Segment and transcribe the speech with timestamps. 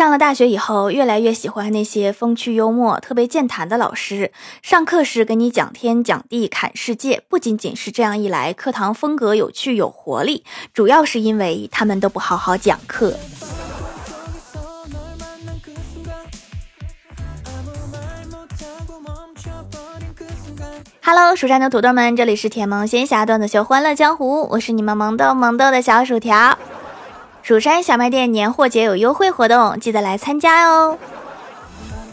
[0.00, 4.32] 上了大学以后，越来越喜欢那些风趣幽默、特别健谈的老师。
[4.62, 10.42] 上课时给你讲天讲地侃世界，不仅仅是这样一来，课堂风格有趣有活力，
[10.72, 13.14] 主要是因为他们都不好好讲课。
[21.02, 26.56] Hello，蜀山的土豆们，这里是甜萌仙侠段子秀欢乐江湖，我是你们萌豆萌豆的小薯条。
[27.50, 30.96] 蜀山小卖店年货节有优惠活动，记得来参加哦！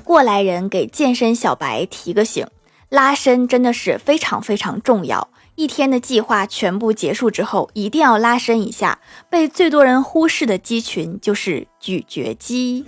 [0.03, 2.47] 过来人给健身小白提个醒：
[2.89, 5.29] 拉伸真的是非常非常重要。
[5.53, 8.97] 一天的计划全部结束之后，一定要拉伸一下。
[9.29, 12.87] 被最多人忽视的肌群就是咀嚼肌，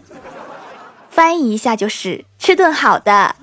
[1.12, 3.35] 翻译一下就是吃顿好的。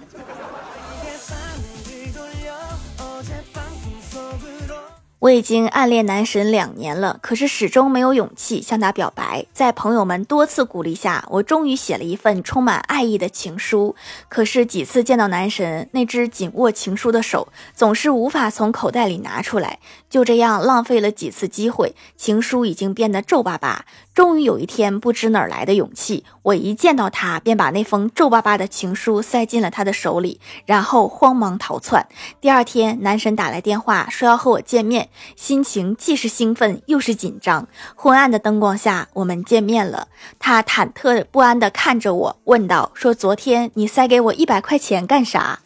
[5.27, 9.45] 我已经暗恋男神两年了，可是始终没有勇气向他表白。
[9.53, 13.97] 在朋友们多次鼓励下，我终于写了一份充满爱意的情书。
[14.29, 19.81] 可是几次见到男神，那只紧握情书的手总是无法从口袋里拿出来。
[20.09, 23.85] 就这样浪费了几次机会，情书已经变得皱巴巴。
[24.15, 32.07] 终于有一天，不知哪儿来的勇气，我一见到他，便把那封皱巴巴的情书塞进了他的手里，然后慌忙逃窜。
[32.41, 37.69] 第二天，男神打来电话说要和我见面，心情既是兴奋又是紧张。
[37.95, 40.09] 昏暗的灯光下，我们见面了。
[40.39, 45.61] 他忐忑不安地看着我，问道：“说昨天你塞给我一百块钱干啥？”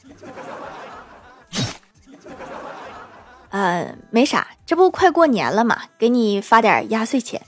[3.51, 7.43] 呃，没啥，这不快过年了嘛，给你发点压岁钱。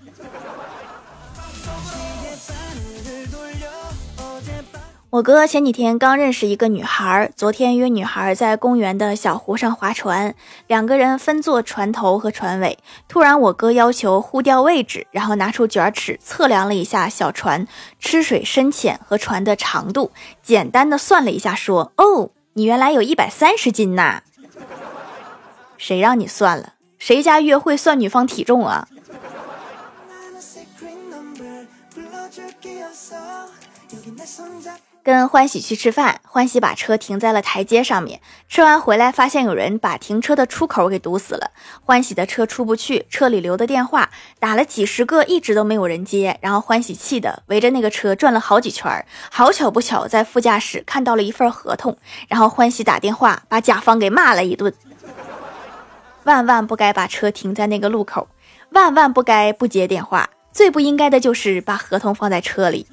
[5.12, 10.34] 我哥前几天刚认识一个女孩，昨天约女孩在公园的小湖上划船，
[10.69, 12.78] 两个人分坐船头和船尾。
[13.08, 24.22] 突然，我哥要求互调位置，然后拿出卷尺测量了一下小船吃水深浅和船的长度，简单的算了一下，说：“哦，你原来有一百三十斤呐！
[25.76, 26.72] 谁让你算了？
[26.98, 28.88] 谁家约会算女方体重啊？”
[35.04, 38.20] 跟欢喜去吃饭，欢喜把车停在了台阶上面。
[38.48, 41.50] 吃完回来，发现有人把停车的出口给堵死了，
[41.84, 43.04] 欢喜的车出不去。
[43.10, 46.38] 车里留的电话打了几十个，一直都没有人接。
[46.40, 49.04] 然后欢喜气的围着那个车转了好几圈。
[49.28, 51.98] 好巧不巧，在副驾驶看到了一份合同。
[52.28, 54.72] 然后欢喜打电话把甲方给骂了一顿。
[56.22, 58.28] 万万不该把车停在那个路口，
[58.70, 60.30] 万万不该不接电话。
[60.52, 62.86] 最不应该的就是把合同放在车里。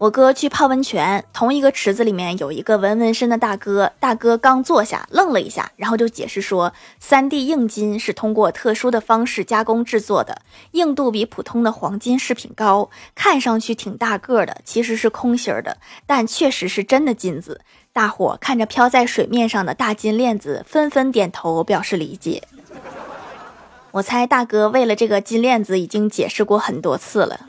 [0.00, 3.92] 我哥去泡温泉，同一个池子里面有一个纹纹身的大哥。
[4.00, 6.72] 大哥刚坐下，愣了一下，然后就解释说
[7.02, 10.40] ：“3D 硬金是通过特殊的方式加工制作的，
[10.70, 17.60] 硬度比普通的黄金饰品高，看上去挺大个的，其实是空心的，但确实是真的金子。”
[17.92, 22.44] 大伙看着飘在水面上的大金链子，纷纷点头表示理解。
[23.90, 27.48] 我猜大哥为了这个金链子，已经解释过很多次了。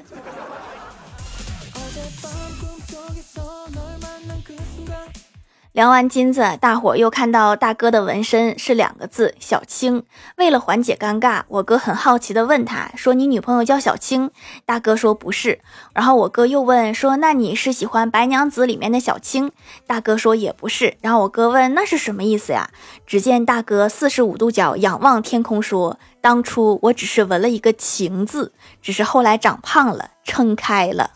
[5.73, 10.03] 量完金子，大伙又看到大哥的纹身是两个字“小青”。
[10.35, 14.31] 为了缓解尴尬，我哥很好奇的问他说：“你女朋友叫小青？”
[14.65, 15.61] 大哥说：“不是。”
[15.95, 19.49] 然后我哥又问说：“那你是喜欢《白娘子》里面的小青？”
[19.87, 22.69] 大哥说：“也不是。”然后我哥问：“那是什么意思呀？”
[23.07, 31.11] 只见大哥四十五度角仰望天空说：“当初我只是纹了一个情字，只是后来长胖了，撑开了。”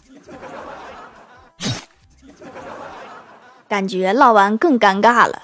[3.75, 5.41] 感觉唠完更尴尬了。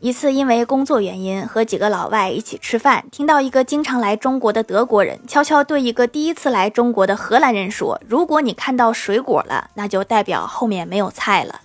[0.00, 11.60] 一次因为工作原因和几个老外一起吃饭，听到一个经常来中国的德国人悄悄对一个第一次来中国的荷兰人说：“如果你看到水果了，那就代表后面没有菜了。”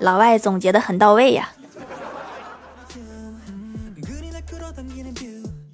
[0.00, 1.50] 老外总结的很到位呀。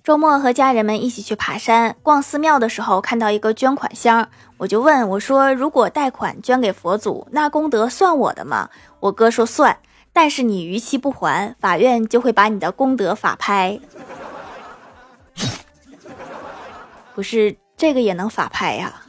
[0.09, 4.27] 周末和家人们一起去爬山，逛寺庙的时候看到一个捐款箱，
[4.57, 8.71] 我就问我说：“如果贷款捐给佛祖，那功德算我的吗？”
[9.01, 9.77] 我哥说算，
[10.11, 13.79] 但是你逾期不还，法院就会把你的功德法拍。
[17.15, 19.03] 不是这个也能法拍呀？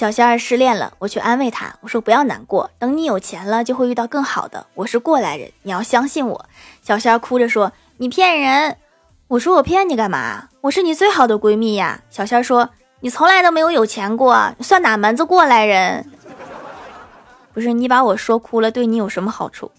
[0.00, 4.66] 小仙儿失恋了，我去安慰他，我说不要难过，等你有钱了就会遇到更好的。
[4.72, 6.46] 我是过来人，你要相信我。
[6.82, 7.70] 小仙儿哭着说
[8.00, 8.78] ：“你骗人！”
[9.28, 10.48] 我说：“我骗你干嘛？
[10.62, 12.70] 我是你最好的闺蜜呀。”小仙儿说
[13.00, 16.06] ：“你从来都没有有钱过，算哪门子过来人？”
[17.52, 19.70] 不是你把我说哭了，对你有什么好处？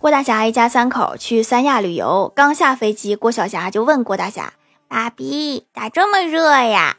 [0.00, 4.52] 郭大侠一家三口去三亚旅游，刚下飞机，郭晓霞就问郭大侠
[4.88, 6.96] ：“爸比，咋这么热呀？”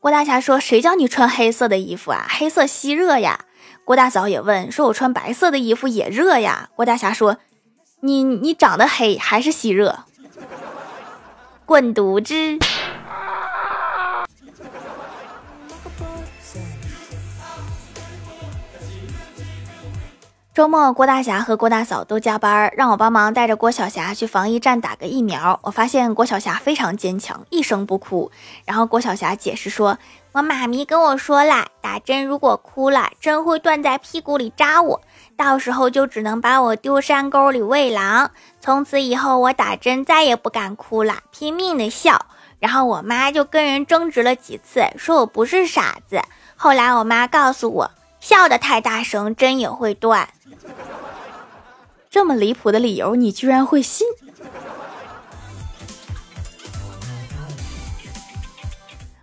[0.00, 2.26] 郭大侠说：“谁叫你穿黑色的衣服啊？
[2.28, 3.44] 黑色吸热呀。”
[3.84, 7.38] 郭大嫂也问：“说我穿白色的衣服也热呀？”郭大侠说
[8.00, 10.04] ：“你你长得黑还是吸热？
[11.66, 12.34] 滚犊子！”
[20.60, 25.58] 周末，郭大侠和郭大嫂都加班，让我帮忙带着郭晓霞去防疫站打个疫苗。
[25.62, 28.30] 我发现郭晓霞非常坚强，一声不哭。
[28.66, 29.96] 然后郭晓霞解释说
[30.32, 35.00] ：“我妈咪跟我说了，打针如果哭了，针会断在屁股里扎我，
[35.34, 38.30] 到时候就只能把我丢山沟里喂狼。
[38.60, 42.26] 从此以后，我打针再也不敢哭了，拼命的笑。
[42.58, 46.20] 然后我妈就跟人争执了几次，说我不是傻子。
[46.54, 50.28] 后来我妈告诉我，笑得太大声，针也会断。”
[52.10, 54.06] 这么离谱的理由，你居然会信？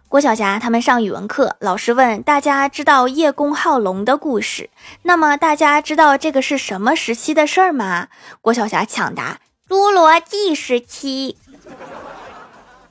[0.10, 4.70] 郭晓霞他们上语文课，老师问大家知道叶公好龙的故事，
[5.04, 8.08] 那么大家知道这个是什么时期的事儿吗？
[8.42, 11.38] 郭晓霞抢答：侏罗纪时期。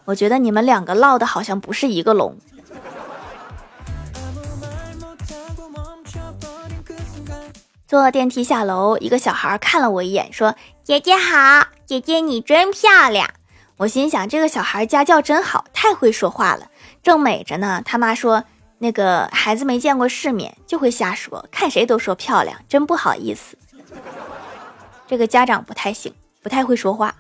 [0.05, 2.37] 我觉得你们两个唠的好像不是一个龙。
[7.87, 13.31] 坐电梯下楼，一个小孩看了我一眼，说：“姐姐好，姐姐你真漂亮。”
[13.79, 16.69] 我心想，这个小孩家教真好，太会说话了。
[17.01, 18.43] 正美着呢，他妈说
[18.79, 23.57] ：“那个孩子没见过世面，就会瞎说，看谁都说漂亮，真不好意思。”
[25.07, 26.13] 这个家长不太行，
[26.43, 27.15] 不太会说话。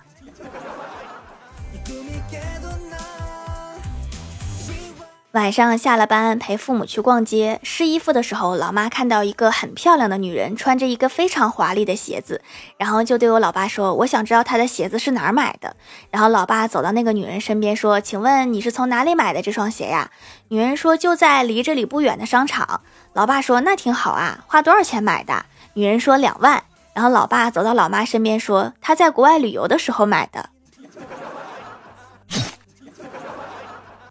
[5.36, 12.40] 晚上下了班，陪父母去逛街试衣服的时候，老妈看到一个很漂亮的女人穿着一个非常华丽的鞋子，
[12.78, 15.76] 然后就对我老爸说：“我想知道她的鞋子是哪儿买的。”
[16.10, 20.10] 然后老爸走到那个女人身边说：“请问你是从哪里买的这双鞋呀？”
[20.48, 22.80] 女人说：“就在离这里不远的商场。”
[23.12, 25.44] 老爸说：“那挺好啊，花多少钱买的？”
[25.76, 26.62] 女人说：“两万。”
[26.96, 30.48] 然后老爸走到老妈身边说：“他在国外旅游的时候买的。”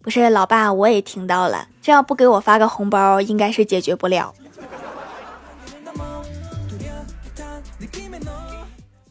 [0.05, 1.67] 不是老爸，我也听到了。
[1.81, 4.35] 这要不给我发个红包，应该是解决不了。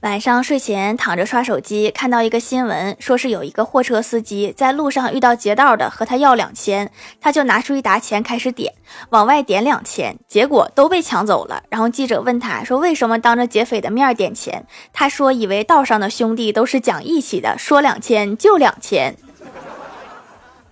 [0.02, 6.88] 晚上睡前躺着刷手机，看到一个新闻，说是有一个货车司机在路上遇到劫道的，和他要两千，
[7.20, 8.72] 他就拿出一沓钱开始点，
[9.10, 11.64] 往外点两千，结果都被抢走了。
[11.70, 14.64] 然后记者问他说：“为什么当着劫匪的面点钱？”
[14.94, 19.16] 他说：“以为道上的兄弟都是讲义气的，说两千就两千。”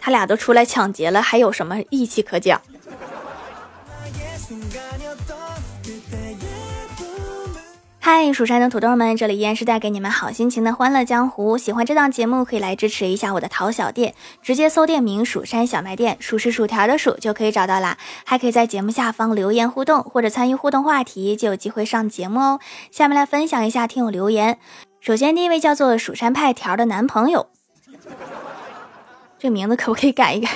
[0.04, 2.60] 他俩都出来抢劫了，还有什么义气可讲？
[8.00, 11.56] 嗨，蜀山的土豆们，这里依然是带给你们好心情的欢乐江湖。
[11.56, 14.12] 喜欢这档节目，可以来支持一下我的淘小店，
[14.43, 17.96] 直接搜店名“蜀山小卖店”，数是薯条的数就可以找到啦。
[18.25, 22.60] 还可以在节目下方留言互动，或者参与互动话题，就有机会上节目哦。
[22.90, 24.58] 下面来分享一下听友留言。
[25.00, 27.46] 首先，第一位叫做蜀山派条的男朋友。
[29.42, 30.48] 这名字可不可以改一改？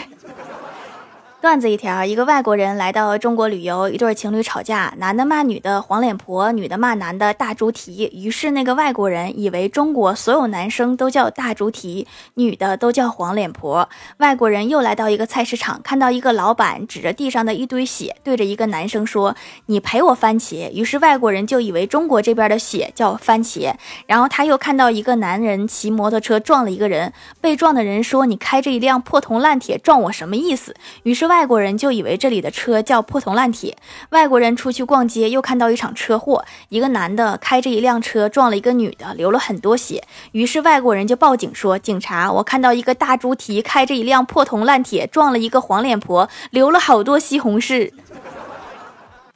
[1.46, 8.10] 段子一条：一个外国人来到中国旅游，一对情侣吵架，男的骂女的黄脸婆，女的骂男的大猪蹄。
[8.12, 13.88] 于是那个外国人以为中国所有男生都叫大猪蹄，女的都叫黄脸婆。
[14.16, 23.72] 外国人又来到一个菜市场，看到一个老板指着地上的一堆血，对着一个男生说：“你赔我番茄。”于是外国人就以为中国这边的血叫番茄。
[24.08, 31.35] 然后他又看到一个男人骑摩托车撞了一个人，被撞的人说：“你开着一辆破铜烂铁撞我什么意思？”于是外。
[31.36, 33.76] 外国人就以为这里的车叫破铜烂铁。
[34.08, 40.02] 外国人出去逛街，又看到一场车祸，一个男的开着一辆车撞了一个女的，流了很多血。
[40.32, 47.92] 于是外国人就报警说：“警察，我看到一个大猪蹄开着一辆破铜烂铁撞了一个黄脸婆，流了好多西红柿。”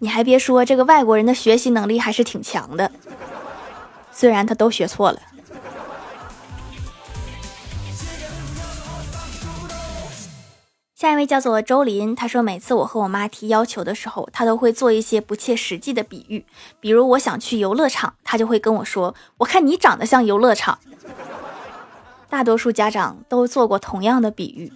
[0.00, 2.90] 你还别说，这个外国人的学习能力还是挺强的，
[4.10, 5.20] 虽然他都学错了。
[11.00, 16.44] 下一位叫做周林，他说每次我和我妈提要求的时候，他都会做一些不切实际的比喻，
[16.78, 20.78] 比如我想去游乐场，他就会跟我说：“我看你长得像游乐场。
[22.28, 24.70] ”大多数家长都做过同样的比喻。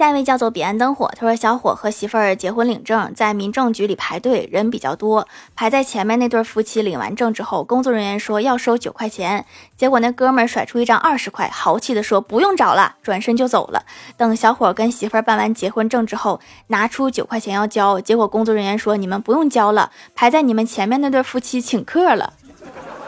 [0.00, 9.44] 下一位叫做彼岸灯火，他说小伙和媳妇儿结婚领证，在民政局里排队，人比较多，排在前面那对夫妻领完证之后，工作人员说要收九块钱，
[9.76, 13.84] 结果那哥们儿甩出一张二十块，豪气的说不用找了，转身就走了。
[14.16, 22.32] 等小伙跟媳妇儿办完结婚证之后，拿出九块钱要交，结果工作人员说你们不用交了，排在你们前面那对夫妻请客了，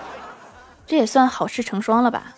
[0.87, 2.35] 这也算好事成双了吧。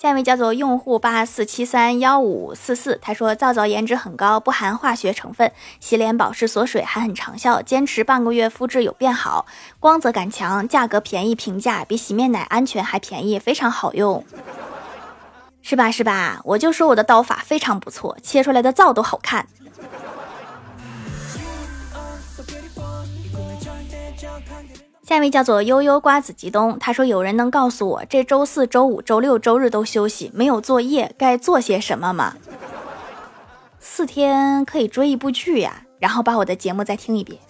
[0.00, 9.44] 下一位叫做用户八四七三幺五四四，他说皂皂颜值很高，不含化学成分，洗脸保湿锁水还很长效，坚持半个月肤质有变好，
[9.78, 14.24] 光泽感强，价格便宜，平价比洗面奶安全还便宜，非常好用，
[15.60, 16.40] 是吧是吧？
[16.44, 19.46] 我就说我的刀法非常不错，切出来的皂都好看。
[25.10, 32.36] 下一位叫做悠悠瓜子吉东，他说：“有人能告诉我，这周四周五周六周日都休息，没有作业，该做些什么吗？”
[33.80, 37.40] 四天可以追一部剧呀，然后把我的节目再听一遍。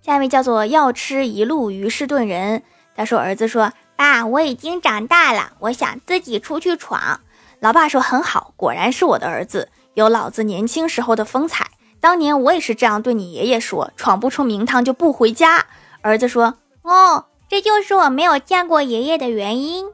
[0.00, 2.62] 下一位叫做要吃一路鱼士顿人，
[2.94, 7.20] 他说：“儿子说，爸，我已经长大了，我想自己出去闯。”
[7.58, 11.68] 老爸说：“很好，果然是我的儿子，有老子年轻时候的风采。”
[12.00, 15.66] 当年我也是这样对你爷爷说：“闯不出名堂就不回家。”
[16.02, 19.86] 儿子说：“哦，这就是我没有见过爷爷的原因。”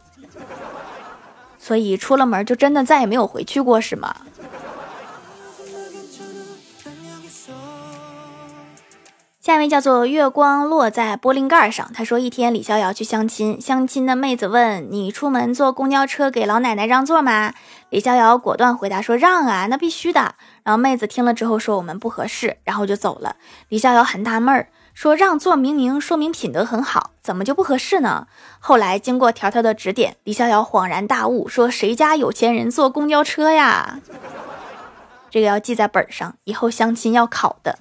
[1.58, 4.14] 所以出了门就真的再也没有回去过，是吗？
[9.46, 11.88] 下一位叫做月光落在玻璃盖上。
[11.94, 17.54] 他说：“一天，李逍遥去相亲，相亲的妹子问你出门坐公交车给老奶奶让座吗？”
[17.90, 20.34] 李逍遥果断回答说：“让啊，那必须的。”
[20.66, 23.36] 然后妹子听了之后说：“我们不合适。”然后就走了。
[23.68, 28.26] 李逍遥很纳闷儿，说：“让座明明说明品德很好，怎么就不合适呢？”
[28.58, 34.00] 后来经过条条的指点，李逍遥恍然大悟，说：“谁家有钱人坐公交车呀？”
[35.30, 37.78] 这个要记在本上，以后相亲要考的。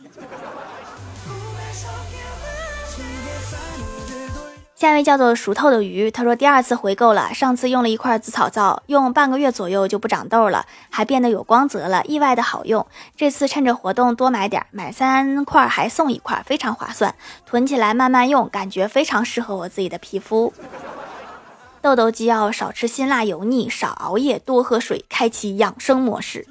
[4.76, 12.86] 下一位叫做熟透的鱼，他说第二次回购了，上次用了一块紫草皂，用半个月左右就不长痘了，还变得有光泽了，意外的好用。
[13.16, 17.16] 这次趁着活动多买点，买三块还送一块，非常划算。
[17.46, 20.54] 囤起来慢慢用，感觉非常适合我自己的皮肤。
[21.82, 26.46] 痘痘肌要少吃辛辣油腻，少熬夜，多喝水，开启养生模式。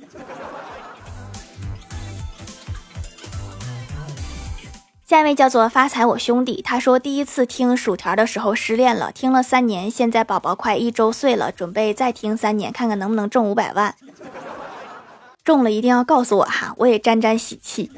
[5.07, 13.95] 下一位叫做发财我兄弟，他说第一次听薯条的时候失恋了，听了三年，现在宝宝快一周岁了，准备再听三年，看看能不能中五百万。
[15.45, 17.93] 中了一定要告诉我哈，我也沾沾喜气。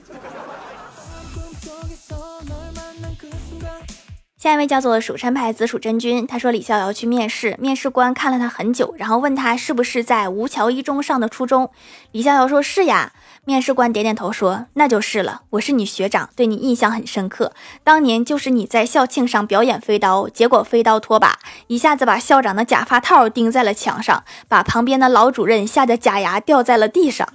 [4.36, 11.70] 下一位叫做蜀山派紫薯真君，他说李逍遥去面试，面试官看了他很久，然后问他是不是在吴桥一中上的初中。
[12.10, 13.12] 李逍遥说是呀。
[13.48, 17.52] 面试官点点头说：“那就是了，我是你学长，对你印象很深刻。
[17.84, 21.38] 当年就是你在校庆上表演飞刀，结果飞刀脱把，
[21.68, 27.28] 一下子把校长的假发套钉在了墙上，把旁边的老主任吓得假牙掉在了地上。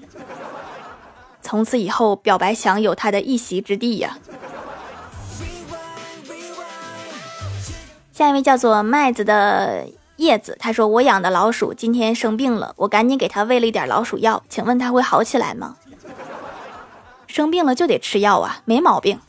[1.42, 4.18] 从此以后，表白墙有他的一席之地呀。”
[8.12, 9.88] 下一位叫做麦子的
[10.18, 15.78] 叶子，他说：“我养的老鼠今天生病了，我赶紧给它喂了一点老鼠药，请问它会好起来吗？”
[17.28, 19.20] 生病了就得吃药啊，没毛病。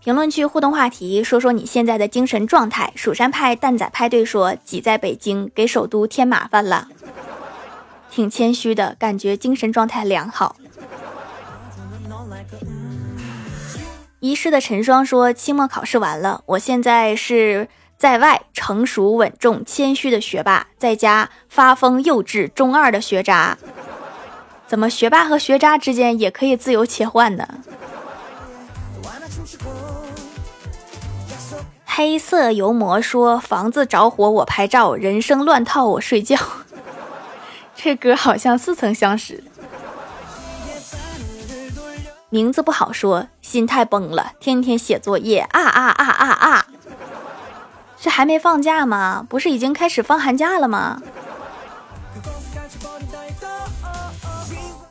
[0.00, 2.92] 评论区互动话题，说说你现在的精神状态。
[2.94, 6.86] 蜀山派蛋仔派对说：挤在北京，给首都添麻烦了。
[8.08, 10.54] 挺谦虚的感觉，精神状态良好。
[14.20, 23.56] 遗失的陈双说：期末考试完了，我现在是在外成熟稳重谦虚的学霸，在家发疯幼稚中二的学渣。
[24.66, 27.48] 怎么学霸和学渣之间也可以自由切换呢？
[31.84, 36.36] 黑色油膜说：“房子着火我拍照，人生乱套我睡觉。”
[37.74, 39.42] 这歌好像似曾相识。
[42.28, 46.66] 名字不好说，心态崩了，天天写作业啊啊啊啊啊！
[48.06, 49.26] 这还没放假吗？
[49.28, 51.02] 不是已经开始放寒假了吗？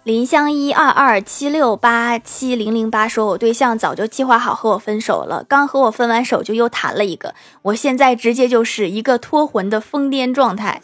[0.03, 10.81] 林香一二二七六八七零零八说：“我对象早就计划好和我分手了，刚和我分完手就又谈了一个，我现在直接就是一个脱魂的疯癫状态。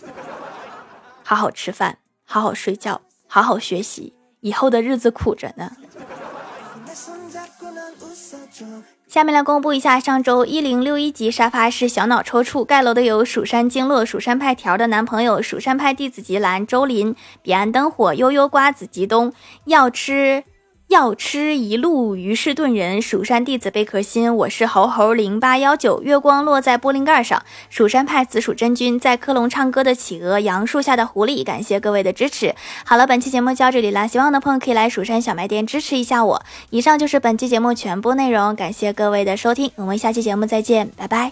[1.24, 5.74] 好好吃饭，好好睡觉，好好学习，以后的日子苦着呢。”
[9.12, 19.34] 下面来公布一下上周一零六一级沙发是小脑抽搐盖楼的有蜀山经络、蜀山派条的男朋友、蜀山派弟子吉兰、周林、彼岸灯火、悠悠瓜子、吉东
[19.66, 20.46] 要吃。
[20.92, 32.54] 要吃一路于是顿人，蜀山弟子贝壳心，我是猴猴零八幺九，月光落在玻璃盖上，蜀山派紫薯真君在科隆唱歌的企鹅，杨树下的狐狸，感谢各位的支持。
[32.84, 36.44] 好了，本期节目就到这里啦，希望的朋友可以来蜀山小卖店支持一下我。
[36.72, 41.32] 以上就是本期节目全部内容，感谢各位的收听，我们下期节目再见，拜拜。